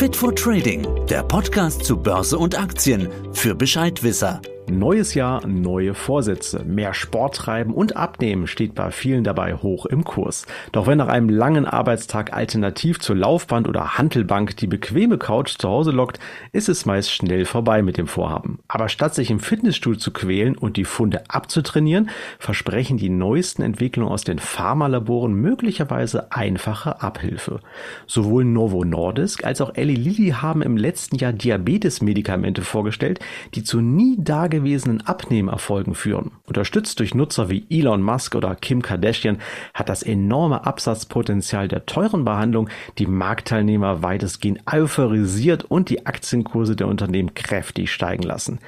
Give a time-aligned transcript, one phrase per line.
[0.00, 4.40] Fit for Trading, der Podcast zu Börse und Aktien für Bescheidwisser.
[4.70, 6.64] Neues Jahr, neue Vorsätze.
[6.64, 10.46] Mehr Sport treiben und abnehmen steht bei vielen dabei hoch im Kurs.
[10.72, 15.68] Doch wenn nach einem langen Arbeitstag alternativ zur Laufband oder Hantelbank die bequeme Couch zu
[15.68, 16.20] Hause lockt,
[16.52, 18.60] ist es meist schnell vorbei mit dem Vorhaben.
[18.68, 24.12] Aber statt sich im Fitnessstuhl zu quälen und die Funde abzutrainieren, versprechen die neuesten Entwicklungen
[24.12, 27.60] aus den Pharmalaboren möglicherweise einfache Abhilfe.
[28.06, 33.18] Sowohl Novo Nordisk als auch Eli Lilly haben im letzten Jahr Diabetes-Medikamente vorgestellt,
[33.54, 36.32] die zu nie dagewesenen dagewesenen Abnehmerfolgen führen.
[36.46, 39.38] Unterstützt durch Nutzer wie Elon Musk oder Kim Kardashian
[39.74, 46.88] hat das enorme Absatzpotenzial der teuren Behandlung die Marktteilnehmer weitestgehend euphorisiert und die Aktienkurse der
[46.88, 48.58] Unternehmen kräftig steigen lassen.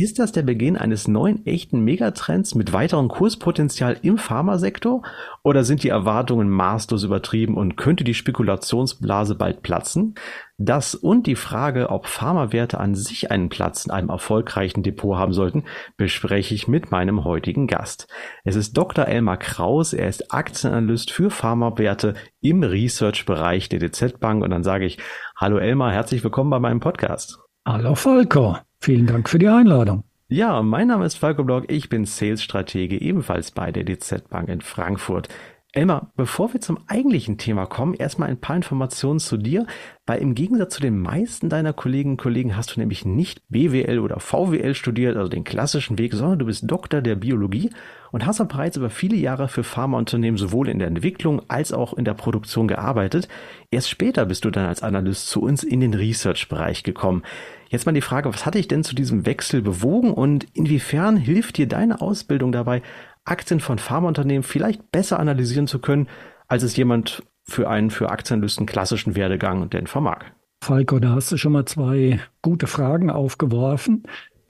[0.00, 5.02] Ist das der Beginn eines neuen echten Megatrends mit weiterem Kurspotenzial im Pharmasektor?
[5.42, 10.14] Oder sind die Erwartungen maßlos übertrieben und könnte die Spekulationsblase bald platzen?
[10.56, 15.32] Das und die Frage, ob Pharmawerte an sich einen Platz in einem erfolgreichen Depot haben
[15.32, 15.64] sollten,
[15.96, 18.06] bespreche ich mit meinem heutigen Gast.
[18.44, 19.06] Es ist Dr.
[19.06, 24.86] Elmar Kraus, er ist Aktienanalyst für Pharmawerte im Research-Bereich der DZ Bank und dann sage
[24.86, 24.98] ich,
[25.36, 27.40] hallo Elmar, herzlich willkommen bei meinem Podcast.
[27.66, 28.62] Hallo Volker.
[28.80, 30.04] Vielen Dank für die Einladung.
[30.28, 34.60] Ja, mein Name ist Falco Block, ich bin Sales-Stratege ebenfalls bei der DZ Bank in
[34.60, 35.28] Frankfurt.
[35.72, 39.66] Elmar, bevor wir zum eigentlichen Thema kommen, erstmal ein paar Informationen zu dir,
[40.06, 43.98] weil im Gegensatz zu den meisten deiner Kolleginnen und Kollegen hast du nämlich nicht BWL
[43.98, 47.68] oder VWL studiert, also den klassischen Weg, sondern du bist Doktor der Biologie
[48.12, 51.92] und hast auch bereits über viele Jahre für Pharmaunternehmen sowohl in der Entwicklung als auch
[51.92, 53.28] in der Produktion gearbeitet.
[53.70, 57.22] Erst später bist du dann als Analyst zu uns in den Research-Bereich gekommen.
[57.68, 61.58] Jetzt mal die Frage, was hat dich denn zu diesem Wechsel bewogen und inwiefern hilft
[61.58, 62.80] dir deine Ausbildung dabei,
[63.24, 66.08] Aktien von Pharmaunternehmen vielleicht besser analysieren zu können,
[66.46, 70.24] als es jemand für einen für Aktienanalysten klassischen Werdegang denn vermag.
[70.62, 74.02] Falco, da hast du schon mal zwei gute Fragen aufgeworfen.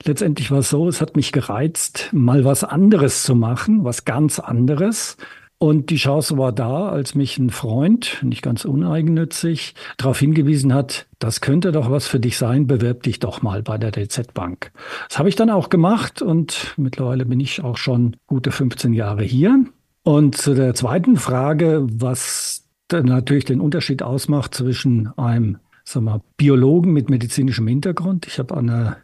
[0.03, 4.39] Letztendlich war es so, es hat mich gereizt, mal was anderes zu machen, was ganz
[4.39, 5.17] anderes.
[5.61, 11.07] Und die Chance war da, als mich ein Freund, nicht ganz uneigennützig, darauf hingewiesen hat,
[11.19, 14.71] das könnte doch was für dich sein, bewerb dich doch mal bei der DZ Bank.
[15.09, 19.23] Das habe ich dann auch gemacht und mittlerweile bin ich auch schon gute 15 Jahre
[19.23, 19.65] hier.
[20.03, 26.93] Und zu der zweiten Frage, was natürlich den Unterschied ausmacht zwischen einem sag mal, Biologen
[26.93, 28.27] mit medizinischem Hintergrund.
[28.27, 28.95] Ich habe an, an,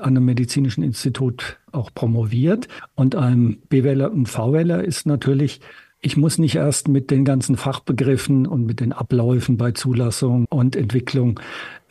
[0.00, 5.60] einem medizinischen Institut auch promoviert und einem BWLer und VWLer ist natürlich,
[6.00, 10.76] ich muss nicht erst mit den ganzen Fachbegriffen und mit den Abläufen bei Zulassung und
[10.76, 11.40] Entwicklung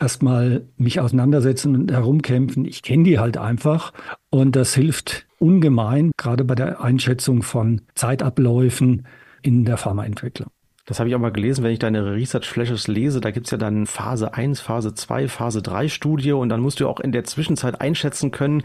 [0.00, 2.64] erstmal mich auseinandersetzen und herumkämpfen.
[2.64, 3.92] Ich kenne die halt einfach
[4.30, 9.06] und das hilft ungemein, gerade bei der Einschätzung von Zeitabläufen
[9.42, 10.50] in der Pharmaentwicklung.
[10.88, 13.58] Das habe ich auch mal gelesen, wenn ich deine Research Flashes lese, da gibt's ja
[13.58, 17.24] dann Phase 1, Phase 2, Phase 3 Studie und dann musst du auch in der
[17.24, 18.62] Zwischenzeit einschätzen können,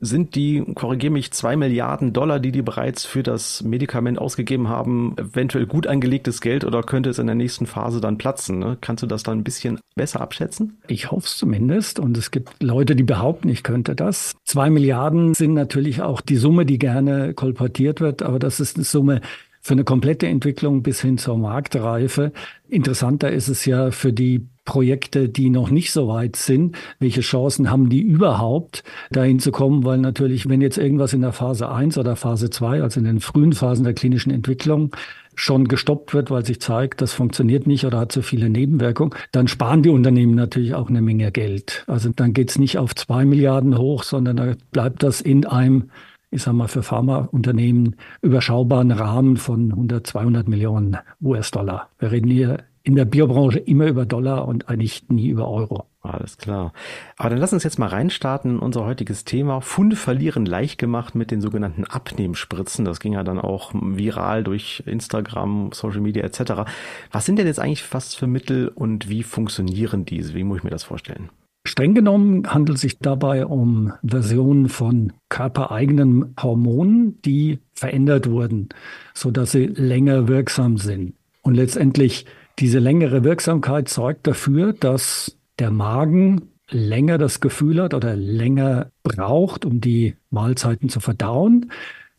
[0.00, 5.16] sind die, korrigiere mich, zwei Milliarden Dollar, die die bereits für das Medikament ausgegeben haben,
[5.18, 8.58] eventuell gut angelegtes Geld oder könnte es in der nächsten Phase dann platzen?
[8.58, 8.78] Ne?
[8.80, 10.78] Kannst du das dann ein bisschen besser abschätzen?
[10.88, 14.34] Ich hoffe es zumindest und es gibt Leute, die behaupten, ich könnte das.
[14.44, 18.84] Zwei Milliarden sind natürlich auch die Summe, die gerne kolportiert wird, aber das ist eine
[18.84, 19.20] Summe,
[19.66, 22.30] für eine komplette Entwicklung bis hin zur Marktreife.
[22.68, 27.68] Interessanter ist es ja für die Projekte, die noch nicht so weit sind, welche Chancen
[27.68, 29.84] haben die überhaupt, dahin zu kommen?
[29.84, 33.18] Weil natürlich, wenn jetzt irgendwas in der Phase 1 oder Phase 2, also in den
[33.18, 34.94] frühen Phasen der klinischen Entwicklung,
[35.34, 39.48] schon gestoppt wird, weil sich zeigt, das funktioniert nicht oder hat zu viele Nebenwirkungen, dann
[39.48, 41.82] sparen die Unternehmen natürlich auch eine Menge Geld.
[41.88, 45.90] Also dann geht's nicht auf zwei Milliarden hoch, sondern da bleibt das in einem
[46.36, 51.88] ich sage mal, für Pharmaunternehmen überschaubaren Rahmen von 100, 200 Millionen US-Dollar.
[51.98, 55.86] Wir reden hier in der Biobranche immer über Dollar und eigentlich nie über Euro.
[56.02, 56.72] Alles klar.
[57.16, 59.60] Aber dann lass uns jetzt mal reinstarten in unser heutiges Thema.
[59.60, 62.84] Funde verlieren leicht gemacht mit den sogenannten Abnehmspritzen.
[62.84, 66.70] Das ging ja dann auch viral durch Instagram, Social Media etc.
[67.10, 70.34] Was sind denn jetzt eigentlich fast für Mittel und wie funktionieren diese?
[70.34, 71.30] Wie muss ich mir das vorstellen?
[71.66, 78.68] Streng genommen handelt es sich dabei um Versionen von körpereigenen Hormonen, die verändert wurden,
[79.14, 81.14] so dass sie länger wirksam sind.
[81.42, 82.26] Und letztendlich
[82.58, 89.64] diese längere Wirksamkeit sorgt dafür, dass der Magen länger das Gefühl hat oder länger braucht,
[89.64, 91.70] um die Mahlzeiten zu verdauen.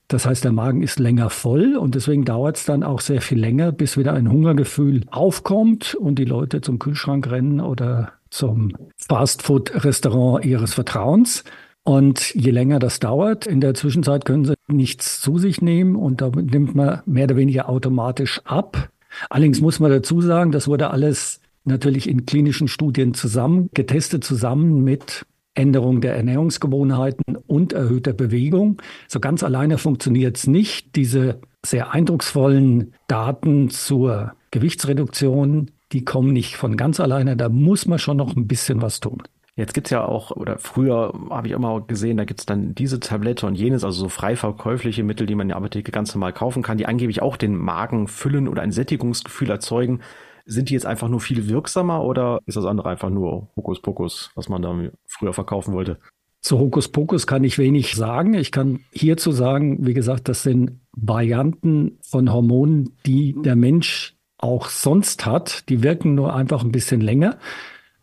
[0.08, 3.40] Das heißt, der Magen ist länger voll und deswegen dauert es dann auch sehr viel
[3.40, 8.76] länger, bis wieder ein Hungergefühl aufkommt und die Leute zum Kühlschrank rennen oder zum
[9.08, 11.44] Fastfood-Restaurant ihres Vertrauens.
[11.84, 16.20] Und je länger das dauert, in der Zwischenzeit können sie nichts zu sich nehmen und
[16.20, 18.90] da nimmt man mehr oder weniger automatisch ab.
[19.30, 24.84] Allerdings muss man dazu sagen, das wurde alles natürlich in klinischen Studien zusammen, getestet zusammen
[24.84, 28.82] mit Änderung der Ernährungsgewohnheiten und erhöhter Bewegung.
[29.08, 30.96] So ganz alleine funktioniert es nicht.
[30.96, 37.38] Diese sehr eindrucksvollen Daten zur Gewichtsreduktion, die kommen nicht von ganz alleine.
[37.38, 39.24] Da muss man schon noch ein bisschen was tun.
[39.56, 43.48] Jetzt gibt's ja auch, oder früher habe ich immer gesehen, da gibt's dann diese Tablette
[43.48, 46.62] und jenes, also so frei verkäufliche Mittel, die man in der Apotheke ganz normal kaufen
[46.62, 50.02] kann, die angeblich auch den Magen füllen oder ein Sättigungsgefühl erzeugen.
[50.46, 54.48] Sind die jetzt einfach nur viel wirksamer oder ist das andere einfach nur Hokuspokus, was
[54.48, 55.98] man da früher verkaufen wollte?
[56.42, 58.36] Zu Hokuspokus kann ich wenig sagen.
[58.36, 64.70] Ich kann hierzu sagen, wie gesagt, das sind Varianten von Hormonen, die der Mensch auch
[64.70, 65.70] sonst hat.
[65.70, 67.38] Die wirken nur einfach ein bisschen länger.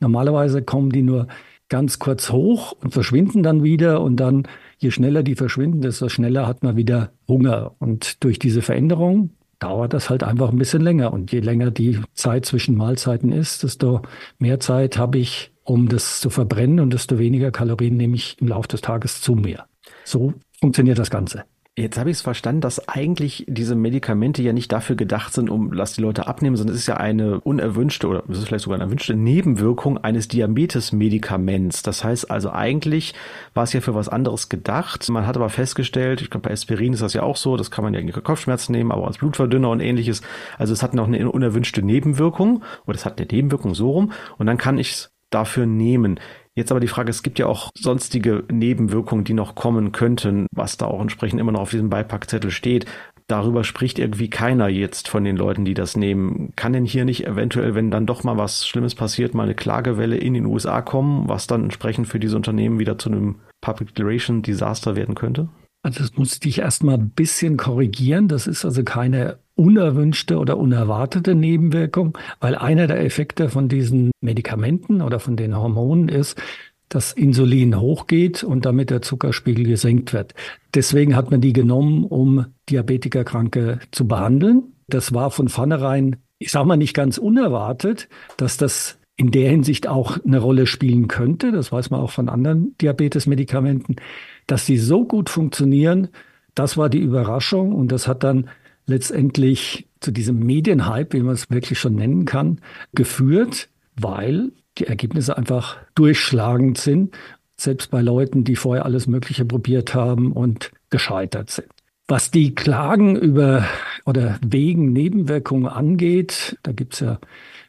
[0.01, 1.29] Normalerweise kommen die nur
[1.69, 4.47] ganz kurz hoch und verschwinden dann wieder und dann,
[4.79, 7.73] je schneller die verschwinden, desto schneller hat man wieder Hunger.
[7.79, 11.13] Und durch diese Veränderung dauert das halt einfach ein bisschen länger.
[11.13, 14.03] Und je länger die Zeit zwischen Mahlzeiten ist, desto
[14.39, 18.49] mehr Zeit habe ich, um das zu verbrennen und desto weniger Kalorien nehme ich im
[18.49, 19.65] Laufe des Tages zu mir.
[20.05, 21.45] So funktioniert das Ganze.
[21.77, 25.73] Jetzt habe ich es verstanden, dass eigentlich diese Medikamente ja nicht dafür gedacht sind, um
[25.73, 28.77] lass die Leute abnehmen, sondern es ist ja eine unerwünschte oder es ist vielleicht sogar
[28.77, 31.83] eine erwünschte Nebenwirkung eines Diabetes-Medikaments.
[31.83, 33.13] Das heißt also eigentlich
[33.55, 35.09] war es ja für was anderes gedacht.
[35.09, 37.83] Man hat aber festgestellt, ich glaube bei Aspirin ist das ja auch so, das kann
[37.83, 40.23] man ja gegen Kopfschmerzen nehmen, aber als Blutverdünner und ähnliches.
[40.59, 44.47] Also es hat noch eine unerwünschte Nebenwirkung oder es hat eine Nebenwirkung so rum und
[44.47, 46.21] dann kann ich es dafür nehmen.
[46.57, 50.77] Jetzt aber die Frage, es gibt ja auch sonstige Nebenwirkungen, die noch kommen könnten, was
[50.77, 52.87] da auch entsprechend immer noch auf diesem Beipackzettel steht.
[53.27, 56.53] Darüber spricht irgendwie keiner jetzt von den Leuten, die das nehmen.
[56.55, 60.17] Kann denn hier nicht eventuell, wenn dann doch mal was Schlimmes passiert, mal eine Klagewelle
[60.17, 64.43] in den USA kommen, was dann entsprechend für diese Unternehmen wieder zu einem Public Declaration
[64.43, 65.49] Desaster werden könnte?
[65.85, 68.27] Also das muss ich erstmal ein bisschen korrigieren.
[68.27, 75.03] Das ist also keine unerwünschte oder unerwartete Nebenwirkung, weil einer der Effekte von diesen Medikamenten
[75.03, 76.41] oder von den Hormonen ist,
[76.89, 80.35] dass Insulin hochgeht und damit der Zuckerspiegel gesenkt wird.
[80.75, 84.73] Deswegen hat man die genommen, um Diabetikerkranke zu behandeln.
[84.89, 88.09] Das war von vornherein, ich sage mal nicht ganz unerwartet,
[88.39, 91.53] dass das in der Hinsicht auch eine Rolle spielen könnte.
[91.53, 93.97] Das weiß man auch von anderen Diabetesmedikamenten,
[94.47, 96.09] dass die so gut funktionieren.
[96.55, 98.49] Das war die Überraschung und das hat dann
[98.87, 102.61] letztendlich zu diesem Medienhype, wie man es wirklich schon nennen kann,
[102.93, 107.17] geführt, weil die Ergebnisse einfach durchschlagend sind,
[107.57, 111.69] selbst bei Leuten, die vorher alles Mögliche probiert haben und gescheitert sind.
[112.07, 113.65] Was die Klagen über
[114.05, 117.19] oder wegen Nebenwirkungen angeht, da gibt es ja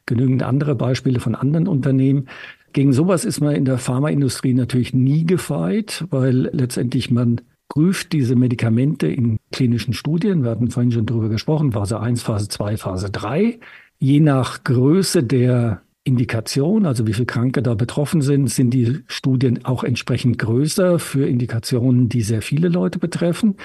[0.06, 2.28] genügend andere Beispiele von anderen Unternehmen.
[2.76, 7.40] Gegen sowas ist man in der Pharmaindustrie natürlich nie gefeit, weil letztendlich man
[7.70, 10.44] prüft diese Medikamente in klinischen Studien.
[10.44, 13.62] Wir hatten vorhin schon darüber gesprochen, Phase 1, Phase 2, Phase 3.
[14.00, 19.64] Je nach Größe der Indikation, also wie viele Kranke da betroffen sind, sind die Studien
[19.64, 23.56] auch entsprechend größer für Indikationen, die sehr viele Leute betreffen.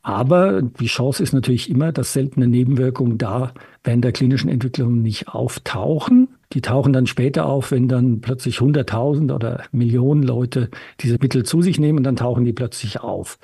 [0.00, 3.52] Aber die Chance ist natürlich immer, dass seltene Nebenwirkungen da
[3.84, 6.28] während der klinischen Entwicklung nicht auftauchen.
[6.52, 10.70] Die tauchen dann später auf, wenn dann plötzlich 100.000 oder Millionen Leute
[11.00, 13.38] diese Mittel zu sich nehmen, dann tauchen die plötzlich auf.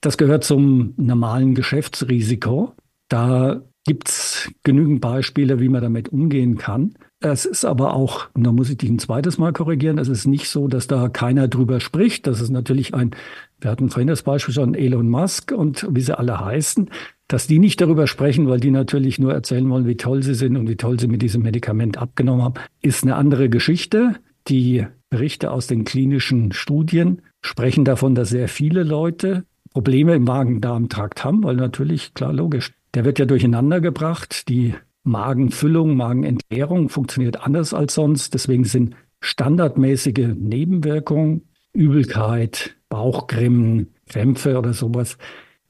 [0.00, 2.74] Das gehört zum normalen Geschäftsrisiko.
[3.08, 6.94] Da gibt's genügend Beispiele, wie man damit umgehen kann.
[7.24, 10.26] Es ist aber auch, und da muss ich dich ein zweites Mal korrigieren, es ist
[10.26, 12.26] nicht so, dass da keiner drüber spricht.
[12.26, 13.12] Das ist natürlich ein,
[13.60, 16.90] wir hatten vorhin das Beispiel schon Elon Musk und wie sie alle heißen,
[17.28, 20.56] dass die nicht darüber sprechen, weil die natürlich nur erzählen wollen, wie toll sie sind
[20.56, 24.16] und wie toll sie mit diesem Medikament abgenommen haben, ist eine andere Geschichte.
[24.48, 31.24] Die Berichte aus den klinischen Studien sprechen davon, dass sehr viele Leute Probleme im Magen-Darm-Trakt
[31.24, 34.48] haben, weil natürlich, klar, logisch, der wird ja durcheinander gebracht.
[34.48, 34.74] Die
[35.04, 38.34] Magenfüllung, Magenentleerung funktioniert anders als sonst.
[38.34, 45.16] Deswegen sind standardmäßige Nebenwirkungen, Übelkeit, Bauchgrimmen, Krämpfe oder sowas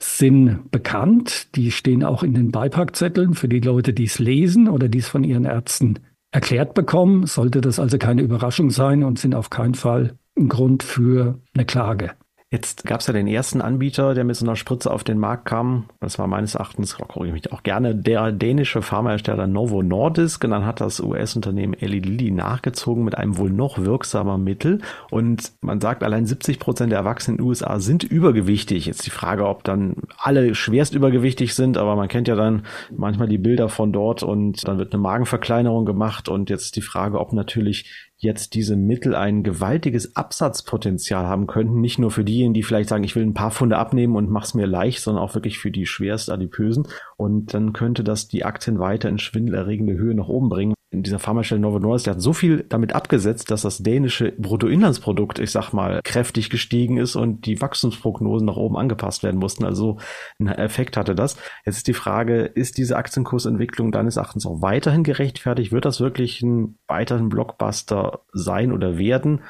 [0.03, 1.55] sind bekannt.
[1.55, 5.09] Die stehen auch in den Beipackzetteln für die Leute, die es lesen oder die es
[5.09, 6.01] von ihren Ärzten
[6.33, 7.27] erklärt bekommen.
[7.27, 11.65] Sollte das also keine Überraschung sein und sind auf keinen Fall ein Grund für eine
[11.65, 12.12] Klage.
[12.52, 15.47] Jetzt gab es ja den ersten Anbieter, der mit so einer Spritze auf den Markt
[15.47, 15.87] kam.
[16.00, 20.44] Das war meines Erachtens, korrigiere ich mich auch gerne, der dänische Pharmahersteller Novo Nordisk.
[20.44, 24.82] Und dann hat das US-Unternehmen Eli Lilly nachgezogen mit einem wohl noch wirksamer Mittel.
[25.11, 28.85] Und man sagt, allein 70 Prozent der Erwachsenen in den USA sind übergewichtig.
[28.85, 33.28] Jetzt die Frage, ob dann alle schwerst übergewichtig sind, aber man kennt ja dann manchmal
[33.28, 36.28] die Bilder von dort und dann wird eine Magenverkleinerung gemacht.
[36.28, 41.99] Und jetzt die Frage, ob natürlich jetzt diese Mittel ein gewaltiges Absatzpotenzial haben könnten, nicht
[41.99, 44.67] nur für diejenigen, die vielleicht sagen, ich will ein paar Funde abnehmen und mach's mir
[44.67, 46.87] leicht, sondern auch wirklich für die schwerst adipösen.
[47.17, 50.75] Und dann könnte das die Aktien weiter in schwindelerregende Höhe nach oben bringen.
[50.93, 55.39] In dieser Pharmastelle Novo Nordisk, der hat so viel damit abgesetzt, dass das dänische Bruttoinlandsprodukt,
[55.39, 59.65] ich sag mal, kräftig gestiegen ist und die Wachstumsprognosen nach oben angepasst werden mussten.
[59.65, 59.99] Also
[60.39, 61.37] ein Effekt hatte das.
[61.65, 65.73] Jetzt ist die Frage, ist diese Aktienkursentwicklung deines Erachtens auch weiterhin gerechtfertigt?
[65.73, 69.41] Wird das wirklich ein weiterhin Blockbuster sein oder werden?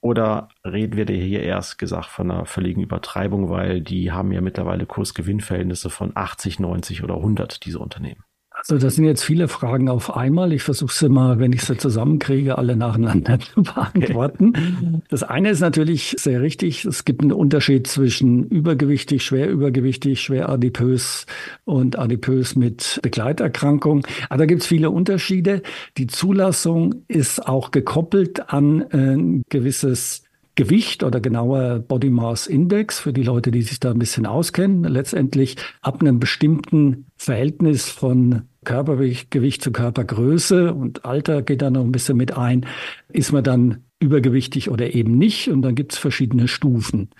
[0.00, 4.86] Oder reden wir hier erst gesagt von einer völligen Übertreibung, weil die haben ja mittlerweile
[4.86, 8.24] Kursgewinnverhältnisse von 80, 90 oder 100, diese Unternehmen?
[8.68, 10.52] Also das sind jetzt viele Fragen auf einmal.
[10.52, 15.02] Ich versuche sie mal, wenn ich sie zusammenkriege, alle nacheinander zu beantworten.
[15.08, 16.84] Das eine ist natürlich sehr richtig.
[16.84, 21.26] Es gibt einen Unterschied zwischen übergewichtig, schwer übergewichtig, schwer adipös
[21.64, 24.06] und adipös mit Begleiterkrankung.
[24.28, 25.62] Aber da gibt es viele Unterschiede.
[25.98, 30.22] Die Zulassung ist auch gekoppelt an ein gewisses
[30.54, 34.84] Gewicht oder genauer Body Mass Index für die Leute, die sich da ein bisschen auskennen.
[34.84, 41.92] Letztendlich ab einem bestimmten Verhältnis von Körpergewicht zu Körpergröße und Alter geht da noch ein
[41.92, 42.66] bisschen mit ein,
[43.08, 47.10] ist man dann übergewichtig oder eben nicht und dann gibt es verschiedene Stufen.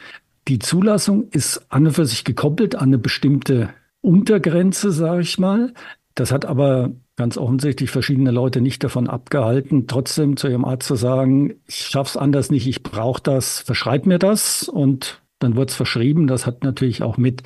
[0.49, 3.71] Die Zulassung ist an und für sich gekoppelt an eine bestimmte
[4.01, 5.73] Untergrenze, sage ich mal.
[6.15, 10.95] Das hat aber ganz offensichtlich verschiedene Leute nicht davon abgehalten, trotzdem zu ihrem Arzt zu
[10.95, 16.27] sagen, ich schaff's anders nicht, ich brauche das, verschreib mir das und dann wird's verschrieben.
[16.27, 17.43] Das hat natürlich auch mit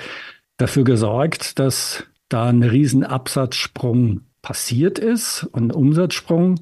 [0.57, 6.61] dafür gesorgt, dass da ein riesen Absatzsprung passiert und ein Umsatzsprung.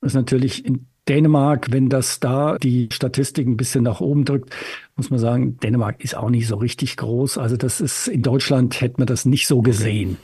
[0.00, 4.54] Das ist natürlich in Dänemark, wenn das da die Statistik ein bisschen nach oben drückt,
[4.94, 7.38] muss man sagen, Dänemark ist auch nicht so richtig groß.
[7.38, 10.18] Also das ist, in Deutschland hätte man das nicht so gesehen.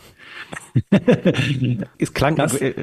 [1.99, 2.75] es klang, das, äh,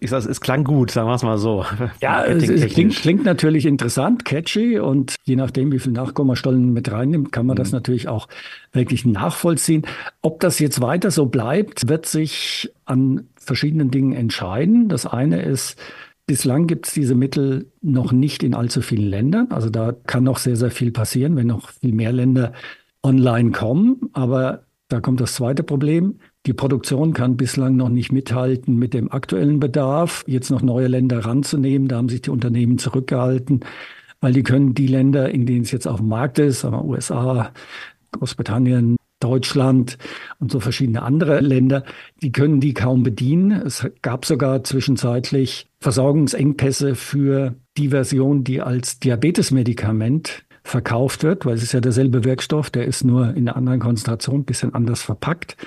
[0.00, 1.64] ich sag, es klang gut, sagen wir es mal so.
[2.00, 6.90] Ja, es, es klingt, klingt, natürlich interessant, catchy und je nachdem, wie viel Nachkommastollen mit
[6.90, 7.58] reinnimmt, kann man mhm.
[7.58, 8.28] das natürlich auch
[8.72, 9.82] wirklich nachvollziehen.
[10.22, 14.88] Ob das jetzt weiter so bleibt, wird sich an verschiedenen Dingen entscheiden.
[14.88, 15.80] Das eine ist,
[16.28, 19.50] Bislang gibt es diese Mittel noch nicht in allzu vielen Ländern.
[19.50, 22.52] Also da kann noch sehr, sehr viel passieren, wenn noch viel mehr Länder
[23.02, 24.10] online kommen.
[24.12, 26.20] Aber da kommt das zweite Problem.
[26.48, 31.26] Die Produktion kann bislang noch nicht mithalten mit dem aktuellen Bedarf, jetzt noch neue Länder
[31.26, 31.88] ranzunehmen.
[31.88, 33.60] Da haben sich die Unternehmen zurückgehalten,
[34.22, 37.52] weil die können die Länder, in denen es jetzt auf dem Markt ist, aber USA,
[38.12, 39.98] Großbritannien, Deutschland
[40.38, 41.84] und so verschiedene andere Länder,
[42.22, 43.52] die können die kaum bedienen.
[43.52, 51.62] Es gab sogar zwischenzeitlich Versorgungsengpässe für die Version, die als Diabetesmedikament verkauft wird, weil es
[51.62, 55.58] ist ja derselbe Wirkstoff, der ist nur in einer anderen Konzentration, bisschen anders verpackt.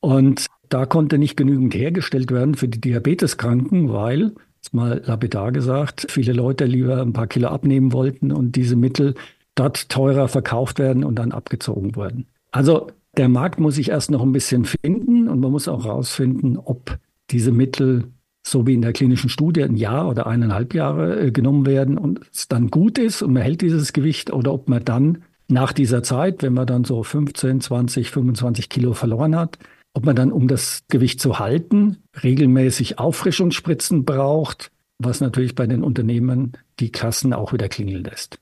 [0.00, 6.06] Und da konnte nicht genügend hergestellt werden für die Diabeteskranken, weil, jetzt mal lapidar gesagt,
[6.10, 9.14] viele Leute lieber ein paar Kilo abnehmen wollten und diese Mittel
[9.54, 12.26] dort teurer verkauft werden und dann abgezogen wurden.
[12.52, 16.56] Also der Markt muss sich erst noch ein bisschen finden und man muss auch herausfinden,
[16.56, 16.98] ob
[17.30, 18.04] diese Mittel
[18.46, 22.20] so wie in der klinischen Studie ein Jahr oder eineinhalb Jahre äh, genommen werden und
[22.32, 26.02] es dann gut ist und man hält dieses Gewicht oder ob man dann nach dieser
[26.02, 29.58] Zeit, wenn man dann so 15, 20, 25 Kilo verloren hat,
[29.94, 35.82] ob man dann, um das Gewicht zu halten, regelmäßig Auffrischungsspritzen braucht, was natürlich bei den
[35.82, 38.38] Unternehmen die Kassen auch wieder klingeln lässt.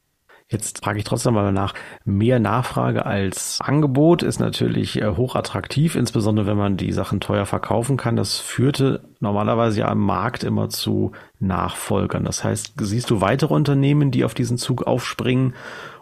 [0.48, 1.74] Jetzt frage ich trotzdem mal nach.
[2.04, 7.96] Mehr Nachfrage als Angebot ist natürlich äh, hochattraktiv, insbesondere wenn man die Sachen teuer verkaufen
[7.96, 8.14] kann.
[8.14, 11.10] Das führte normalerweise ja am Markt immer zu
[11.40, 12.24] Nachfolgern.
[12.24, 15.54] Das heißt, siehst du weitere Unternehmen, die auf diesen Zug aufspringen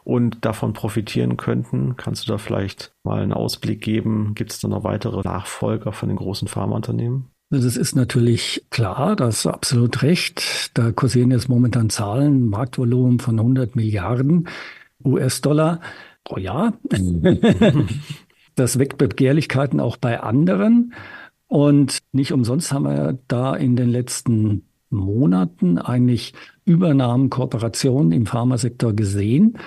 [0.04, 1.96] und davon profitieren könnten?
[1.96, 4.32] Kannst du da vielleicht mal einen Ausblick geben?
[4.34, 7.26] Gibt es da noch weitere Nachfolger von den großen Pharmaunternehmen?
[7.50, 10.70] Also das ist natürlich klar, das ist absolut recht.
[10.74, 14.48] Da kursieren jetzt momentan Zahlen, Marktvolumen von 100 Milliarden
[15.04, 15.80] US-Dollar
[16.24, 16.74] pro Jahr.
[18.54, 20.94] das weckt Begehrlichkeiten auch bei anderen.
[21.46, 26.34] Und nicht umsonst haben wir da in den letzten Monaten eigentlich
[26.64, 29.58] Übernahmen, Kooperationen im Pharmasektor gesehen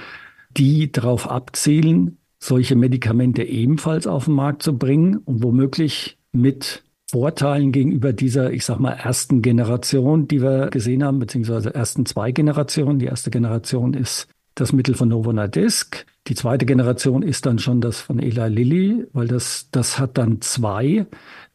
[0.57, 7.71] die darauf abzielen, solche Medikamente ebenfalls auf den Markt zu bringen und womöglich mit Vorteilen
[7.71, 12.99] gegenüber dieser, ich sag mal, ersten Generation, die wir gesehen haben, beziehungsweise ersten zwei Generationen.
[12.99, 16.05] Die erste Generation ist das Mittel von Novo Nordisk.
[16.27, 20.41] Die zweite Generation ist dann schon das von Eli Lilly, weil das, das hat dann
[20.41, 21.05] zwei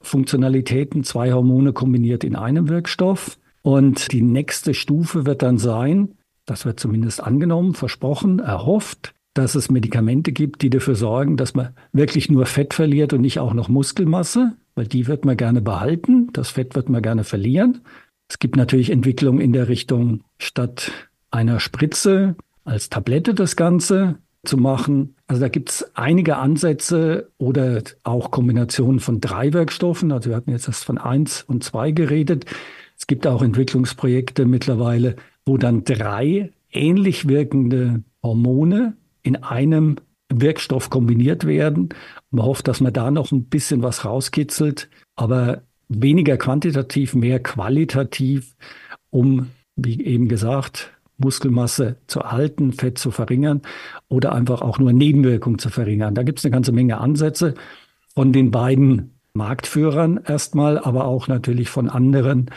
[0.00, 3.38] Funktionalitäten, zwei Hormone kombiniert in einem Wirkstoff.
[3.61, 6.14] Und die nächste Stufe wird dann sein,
[6.52, 11.71] das wird zumindest angenommen, versprochen, erhofft, dass es Medikamente gibt, die dafür sorgen, dass man
[11.94, 16.28] wirklich nur Fett verliert und nicht auch noch Muskelmasse, weil die wird man gerne behalten,
[16.35, 17.80] das Fett wird man gerne verlieren.
[18.28, 20.92] Es gibt natürlich Entwicklungen in der Richtung, statt
[21.30, 25.16] einer Spritze als Tablette das Ganze zu machen.
[25.26, 30.12] Also da gibt es einige Ansätze oder auch Kombinationen von drei Wirkstoffen.
[30.12, 32.44] Also wir hatten jetzt erst von eins und zwei geredet.
[32.99, 35.16] Es gibt auch Entwicklungsprojekte mittlerweile,
[35.47, 39.97] wo dann drei ähnlich wirkende Hormone in einem
[40.33, 41.91] Wirkstoff kombiniert werden.
[42.31, 48.57] Man hofft, dass man da noch ein bisschen was rauskitzelt, aber weniger quantitativ, mehr qualitativ,
[49.11, 53.63] um, wie eben gesagt, Muskelmasse zu halten, Fett zu verringern
[54.09, 56.15] oder einfach auch nur Nebenwirkungen zu verringern.
[56.15, 57.55] Da gibt es eine ganze Menge Ansätze
[58.15, 62.51] von den beiden Marktführern erstmal, aber auch natürlich von anderen,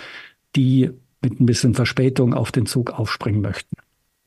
[0.56, 0.92] die
[1.26, 3.76] mit ein bisschen Verspätung auf den Zug aufspringen möchten.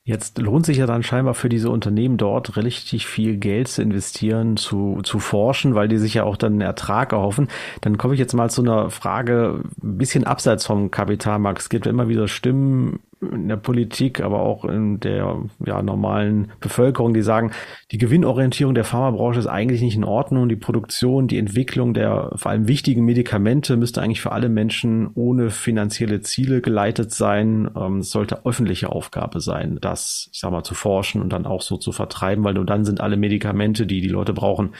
[0.09, 4.57] Jetzt lohnt sich ja dann scheinbar für diese Unternehmen dort relativ viel Geld zu investieren,
[4.57, 7.49] zu, zu forschen, weil die sich ja auch dann einen Ertrag erhoffen.
[7.83, 11.61] Dann komme ich jetzt mal zu einer Frage ein bisschen abseits vom Kapitalmarkt.
[11.61, 17.15] Es gibt immer wieder Stimmen in der Politik, aber auch in der ja, normalen Bevölkerung,
[17.15, 17.53] die sagen,
[17.91, 20.49] die Gewinnorientierung der Pharmabranche ist eigentlich nicht in Ordnung.
[20.49, 25.51] Die Produktion, die Entwicklung der vor allem wichtigen Medikamente müsste eigentlich für alle Menschen ohne
[25.51, 27.71] finanzielle Ziele geleitet sein.
[27.77, 31.63] Ähm, es sollte öffentliche Aufgabe sein, das, ich sag mal, zu forschen und dann auch
[31.63, 34.75] so zu vertreiben, weil nur dann sind alle Medikamente, die die Leute brauchen,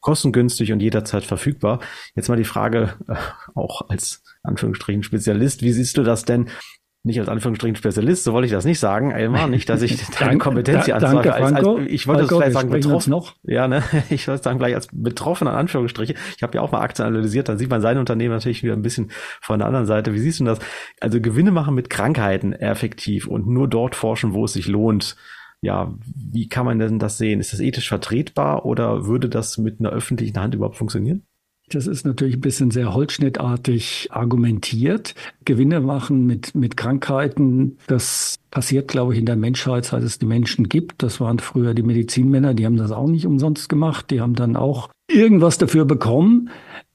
[0.00, 1.80] kostengünstig und jederzeit verfügbar.
[2.14, 3.14] Jetzt mal die Frage, äh,
[3.54, 6.48] auch als Anführungsstrichen Spezialist, wie siehst du das denn?
[7.04, 10.38] Nicht als Anführungsstrichen Spezialist, so wollte ich das nicht sagen, Elmar, nicht, dass ich deine
[10.38, 11.32] Kompetenz hier anzweifle.
[11.32, 13.10] Als, als, ich wollte Franco, das vielleicht sagen, betroffen.
[13.10, 13.36] Noch.
[13.44, 16.14] Ja, ne, ich wollte sagen, gleich als Betroffener, Anführungsstriche.
[16.36, 18.82] Ich habe ja auch mal Aktien analysiert, dann sieht man sein Unternehmen natürlich wieder ein
[18.82, 20.12] bisschen von der anderen Seite.
[20.12, 20.58] Wie siehst du das?
[21.00, 25.16] Also Gewinne machen mit Krankheiten effektiv und nur dort forschen, wo es sich lohnt.
[25.60, 27.40] Ja, wie kann man denn das sehen?
[27.40, 31.26] Ist das ethisch vertretbar oder würde das mit einer öffentlichen Hand überhaupt funktionieren?
[31.70, 35.14] Das ist natürlich ein bisschen sehr holzschnittartig argumentiert.
[35.44, 40.26] Gewinne machen mit, mit Krankheiten, das passiert, glaube ich, in der Menschheit, seit es die
[40.26, 41.02] Menschen gibt.
[41.02, 44.10] Das waren früher die Medizinmänner, die haben das auch nicht umsonst gemacht.
[44.10, 46.50] Die haben dann auch irgendwas dafür bekommen.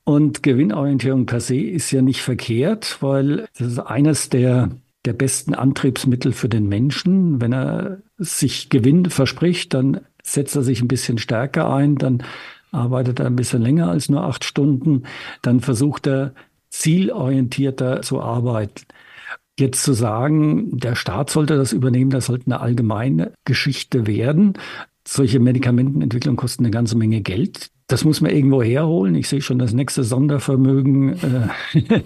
[0.05, 4.71] Und Gewinnorientierung per se ist ja nicht verkehrt, weil das ist eines der,
[5.05, 7.39] der besten Antriebsmittel für den Menschen.
[7.39, 12.23] Wenn er sich Gewinn verspricht, dann setzt er sich ein bisschen stärker ein, dann
[12.73, 15.03] arbeitet er ein bisschen länger als nur acht Stunden,
[15.41, 16.33] dann versucht er
[16.69, 18.85] zielorientierter zu arbeiten.
[19.59, 24.53] Jetzt zu sagen, der Staat sollte das übernehmen, das sollte eine allgemeine Geschichte werden.
[25.07, 27.69] Solche Medikamentenentwicklung kosten eine ganze Menge Geld.
[27.87, 29.13] Das muss man irgendwo herholen.
[29.13, 31.19] Ich sehe schon das nächste Sondervermögen
[31.73, 31.99] äh,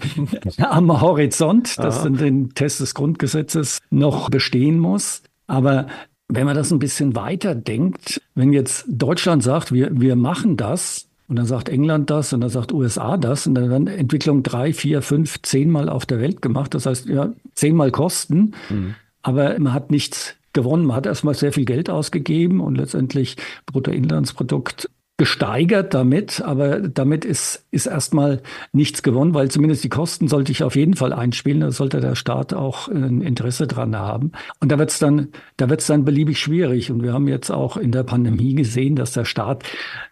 [0.61, 5.21] am Horizont, das in den Test des Grundgesetzes noch bestehen muss.
[5.45, 5.87] Aber
[6.29, 11.07] wenn man das ein bisschen weiter denkt, wenn jetzt Deutschland sagt, wir, wir machen das,
[11.27, 14.73] und dann sagt England das und dann sagt USA das und dann werden Entwicklung drei,
[14.73, 16.73] vier, fünf, zehnmal auf der Welt gemacht.
[16.73, 18.95] Das heißt, ja, zehnmal Kosten, mhm.
[19.23, 20.85] aber man hat nichts gewonnen.
[20.85, 23.35] Man hat erstmal sehr viel Geld ausgegeben und letztendlich
[23.65, 30.51] Bruttoinlandsprodukt gesteigert damit, aber damit ist, ist erstmal nichts gewonnen, weil zumindest die Kosten sollte
[30.51, 34.31] ich auf jeden Fall einspielen, da sollte der Staat auch ein Interesse dran haben.
[34.59, 36.91] Und da wird es dann, da wird es dann beliebig schwierig.
[36.91, 39.63] Und wir haben jetzt auch in der Pandemie gesehen, dass der Staat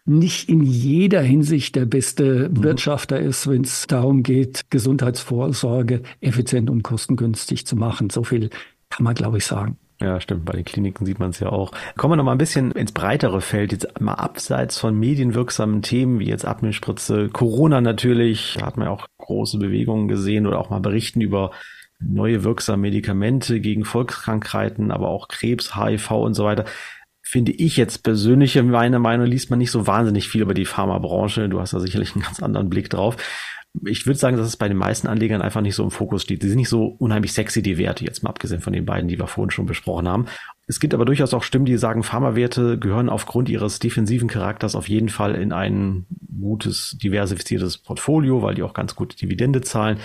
[0.06, 2.63] nicht in jeder Hinsicht der beste mhm.
[2.63, 8.10] Wirtschafter ist, wenn es darum geht, Gesundheitsvorsorge effizient und kostengünstig zu machen.
[8.10, 8.50] So viel
[8.89, 9.78] kann man, glaube ich, sagen.
[10.06, 10.46] Ja, stimmt.
[10.46, 11.72] Bei den Kliniken sieht man es ja auch.
[11.98, 16.20] Kommen wir noch mal ein bisschen ins breitere Feld, jetzt mal abseits von medienwirksamen Themen
[16.20, 18.56] wie jetzt Abnehmen-Spritze, Corona natürlich.
[18.60, 21.50] Da hat man ja auch große Bewegungen gesehen oder auch mal Berichten über
[22.00, 26.65] neue wirksame Medikamente gegen Volkskrankheiten, aber auch Krebs, HIV und so weiter.
[27.24, 30.65] Finde ich jetzt persönlich, in meiner Meinung, liest man nicht so wahnsinnig viel über die
[30.65, 31.50] Pharmabranche.
[31.50, 33.18] Du hast da sicherlich einen ganz anderen Blick drauf
[33.86, 36.44] ich würde sagen, dass es bei den meisten Anlegern einfach nicht so im Fokus steht.
[36.44, 39.20] Die sind nicht so unheimlich sexy, die Werte, jetzt mal abgesehen von den beiden, die
[39.20, 40.26] wir vorhin schon besprochen haben.
[40.68, 44.90] Es gibt aber durchaus auch Stimmen, die sagen, Pharmawerte gehören aufgrund ihres defensiven Charakters auf
[44.90, 46.06] jeden Fall in ein
[46.40, 50.00] gutes, diversifiziertes Portfolio, weil die auch ganz gute Dividende zahlen.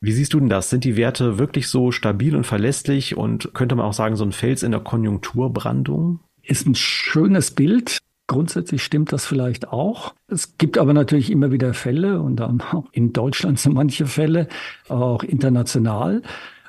[0.00, 0.68] Wie siehst du denn das?
[0.68, 4.32] Sind die Werte wirklich so stabil und verlässlich und könnte man auch sagen, so ein
[4.32, 6.20] Fels in der Konjunkturbrandung?
[6.42, 7.98] Ist ein schönes Bild.
[8.32, 10.14] Grundsätzlich stimmt das vielleicht auch.
[10.26, 14.48] Es gibt aber natürlich immer wieder Fälle und dann auch in Deutschland sind manche Fälle,
[14.88, 16.22] aber auch international,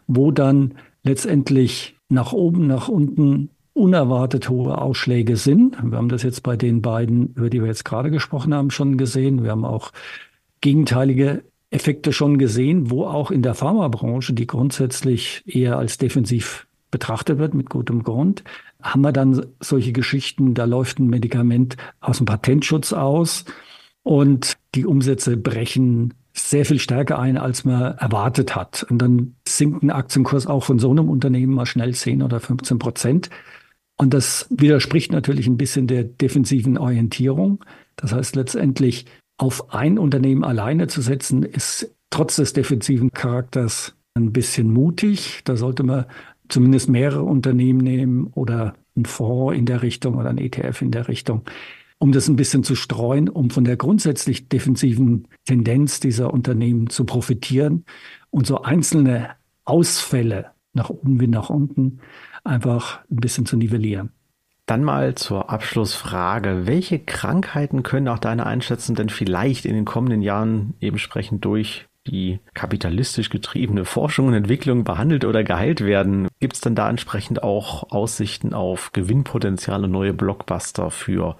[0.05, 0.73] wo dann
[1.03, 5.81] letztendlich nach oben, nach unten unerwartet hohe Ausschläge sind.
[5.81, 8.97] Wir haben das jetzt bei den beiden, über die wir jetzt gerade gesprochen haben, schon
[8.97, 9.41] gesehen.
[9.41, 9.93] Wir haben auch
[10.59, 17.39] gegenteilige Effekte schon gesehen, wo auch in der Pharmabranche, die grundsätzlich eher als defensiv betrachtet
[17.39, 18.43] wird, mit gutem Grund,
[18.83, 23.45] haben wir dann solche Geschichten, da läuft ein Medikament aus dem Patentschutz aus
[24.03, 28.85] und die Umsätze brechen sehr viel stärker ein, als man erwartet hat.
[28.89, 32.79] Und dann sinkt ein Aktienkurs auch von so einem Unternehmen mal schnell 10 oder 15
[32.79, 33.29] Prozent.
[33.97, 37.63] Und das widerspricht natürlich ein bisschen der defensiven Orientierung.
[37.95, 39.05] Das heißt letztendlich
[39.37, 45.41] auf ein Unternehmen alleine zu setzen, ist trotz des defensiven Charakters ein bisschen mutig.
[45.43, 46.05] Da sollte man
[46.53, 51.07] zumindest mehrere Unternehmen nehmen oder einen Fonds in der Richtung oder ein ETF in der
[51.07, 51.41] Richtung,
[51.97, 57.05] um das ein bisschen zu streuen, um von der grundsätzlich defensiven Tendenz dieser Unternehmen zu
[57.05, 57.85] profitieren
[58.29, 59.31] und so einzelne
[59.65, 61.99] Ausfälle nach oben wie nach unten
[62.43, 64.11] einfach ein bisschen zu nivellieren.
[64.65, 66.61] Dann mal zur Abschlussfrage.
[66.65, 71.87] Welche Krankheiten können auch deine Einschätzung denn vielleicht in den kommenden Jahren eben sprechend durch
[72.07, 76.27] die kapitalistisch getriebene Forschung und Entwicklung behandelt oder geheilt werden?
[76.39, 81.37] Gibt es dann da entsprechend auch Aussichten auf Gewinnpotenziale, neue Blockbuster für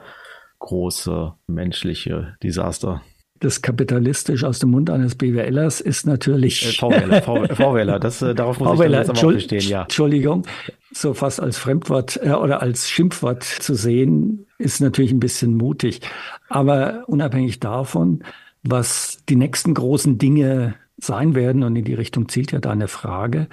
[0.60, 3.02] große menschliche Desaster?
[3.43, 6.65] das kapitalistisch aus dem Mund eines BWLers ist natürlich.
[6.65, 9.82] Äh, VWLer, VWLer, das, äh, darauf muss VWLer, ich jetzt aber auch bestehen, ja.
[9.84, 10.43] Entschuldigung,
[10.93, 16.02] so fast als Fremdwort äh, oder als Schimpfwort zu sehen, ist natürlich ein bisschen mutig.
[16.47, 18.23] Aber unabhängig davon,
[18.63, 23.47] was die nächsten großen Dinge sein werden, und in die Richtung zielt ja deine Frage,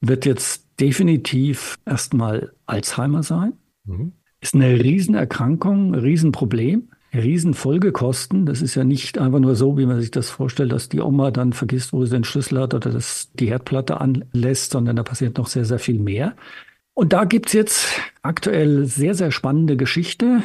[0.00, 3.54] wird jetzt definitiv erstmal Alzheimer sein.
[3.84, 4.12] Mhm.
[4.40, 6.88] Ist eine Riesenerkrankung, ein Riesenproblem.
[7.14, 8.46] Riesenfolgekosten.
[8.46, 11.30] Das ist ja nicht einfach nur so, wie man sich das vorstellt, dass die Oma
[11.30, 15.36] dann vergisst, wo sie den Schlüssel hat oder dass die Herdplatte anlässt, sondern da passiert
[15.36, 16.34] noch sehr, sehr viel mehr.
[16.94, 20.42] Und da gibt's jetzt aktuell sehr, sehr spannende Geschichte.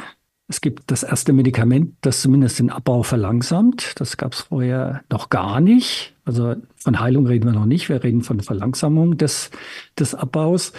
[0.50, 4.00] Es gibt das erste Medikament, das zumindest den Abbau verlangsamt.
[4.00, 6.16] Das gab's vorher noch gar nicht.
[6.24, 7.90] Also von Heilung reden wir noch nicht.
[7.90, 9.52] Wir reden von Verlangsamung des,
[10.00, 10.72] des Abbaus.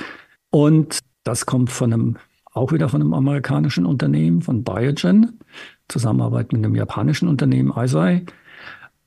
[0.50, 2.16] Und das kommt von einem,
[2.50, 5.38] auch wieder von einem amerikanischen Unternehmen, von Biogen.
[5.88, 8.24] Zusammenarbeit mit einem japanischen Unternehmen, Eisei.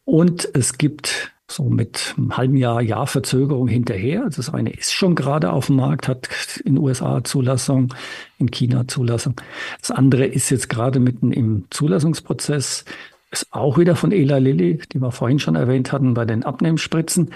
[0.05, 4.23] Und es gibt so mit einem halben Jahr, Jahr Verzögerung hinterher.
[4.23, 6.27] Also das eine ist schon gerade auf dem Markt, hat
[6.63, 7.93] in USA Zulassung,
[8.37, 9.35] in China Zulassung.
[9.79, 12.85] Das andere ist jetzt gerade mitten im Zulassungsprozess,
[13.31, 17.31] ist auch wieder von Eli Lilly, die wir vorhin schon erwähnt hatten, bei den Abnehmspritzen.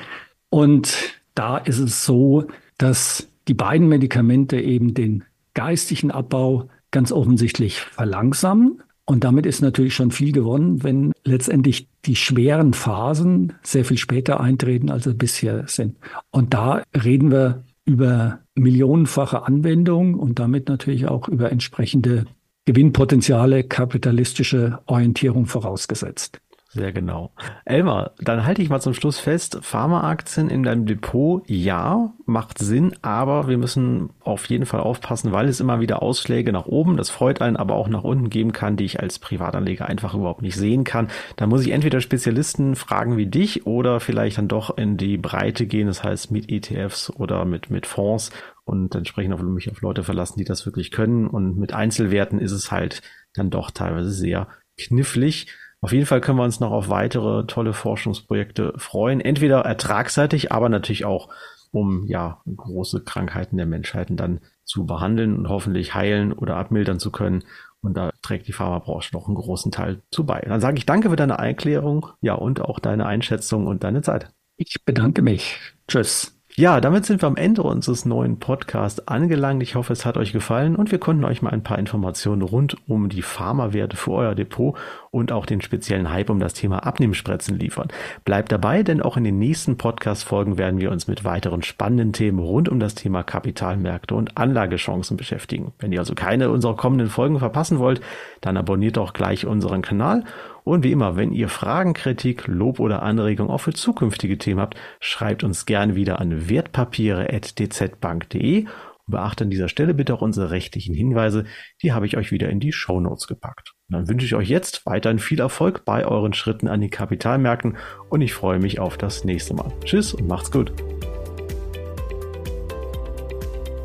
[0.49, 2.45] Und da ist es so,
[2.77, 5.23] dass die beiden Medikamente eben den
[5.53, 8.81] geistigen Abbau ganz offensichtlich verlangsamen.
[9.05, 14.39] Und damit ist natürlich schon viel gewonnen, wenn letztendlich die schweren Phasen sehr viel später
[14.39, 15.97] eintreten, als sie bisher sind.
[16.31, 22.25] Und da reden wir über millionenfache Anwendung und damit natürlich auch über entsprechende
[22.65, 26.41] Gewinnpotenziale, kapitalistische Orientierung vorausgesetzt.
[26.75, 27.31] Sehr genau.
[27.63, 32.93] Elmar, dann halte ich mal zum Schluss fest, Pharmaaktien in deinem Depot, ja, macht Sinn,
[33.01, 37.09] aber wir müssen auf jeden Fall aufpassen, weil es immer wieder Ausschläge nach oben, das
[37.09, 40.57] freut einen, aber auch nach unten geben kann, die ich als Privatanleger einfach überhaupt nicht
[40.57, 41.07] sehen kann.
[41.37, 45.67] Da muss ich entweder Spezialisten fragen wie dich oder vielleicht dann doch in die Breite
[45.67, 48.31] gehen, das heißt mit ETFs oder mit, mit Fonds
[48.65, 51.25] und entsprechend auf mich auf Leute verlassen, die das wirklich können.
[51.25, 53.01] Und mit Einzelwerten ist es halt
[53.33, 55.47] dann doch teilweise sehr knifflig.
[55.81, 59.21] Auf jeden Fall können wir uns noch auf weitere tolle Forschungsprojekte freuen.
[59.21, 61.29] Entweder ertragsseitig, aber natürlich auch,
[61.71, 67.11] um ja große Krankheiten der Menschheiten dann zu behandeln und hoffentlich heilen oder abmildern zu
[67.11, 67.43] können.
[67.81, 70.39] Und da trägt die Pharmabranche noch einen großen Teil zu bei.
[70.39, 74.33] Dann sage ich danke für deine Erklärung, ja, und auch deine Einschätzung und deine Zeit.
[74.57, 75.59] Ich bedanke mich.
[75.87, 76.34] Tschüss.
[76.57, 79.61] Ja, damit sind wir am Ende unseres neuen Podcasts angelangt.
[79.61, 82.77] Ich hoffe, es hat euch gefallen und wir konnten euch mal ein paar Informationen rund
[82.87, 84.77] um die Pharmawerte für euer Depot
[85.11, 87.89] und auch den speziellen Hype um das Thema Abnehmspritzen liefern.
[88.23, 92.39] Bleibt dabei, denn auch in den nächsten Podcast-Folgen werden wir uns mit weiteren spannenden Themen
[92.39, 95.73] rund um das Thema Kapitalmärkte und Anlagechancen beschäftigen.
[95.79, 97.99] Wenn ihr also keine unserer kommenden Folgen verpassen wollt,
[98.39, 100.23] dann abonniert doch gleich unseren Kanal
[100.65, 104.75] und wie immer, wenn ihr Fragen, Kritik, Lob oder Anregungen auch für zukünftige Themen habt,
[104.99, 108.65] schreibt uns gerne wieder an wertpapiere.dzbank.de.
[109.05, 111.45] Beachtet an dieser Stelle bitte auch unsere rechtlichen Hinweise.
[111.83, 113.75] Die habe ich euch wieder in die Show Notes gepackt.
[113.87, 117.77] Und dann wünsche ich euch jetzt weiterhin viel Erfolg bei euren Schritten an den Kapitalmärkten
[118.09, 119.71] und ich freue mich auf das nächste Mal.
[119.83, 120.73] Tschüss und macht's gut.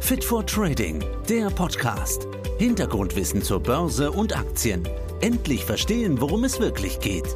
[0.00, 2.26] Fit for Trading, der Podcast.
[2.58, 4.88] Hintergrundwissen zur Börse und Aktien
[5.20, 7.26] endlich verstehen, worum es wirklich geht.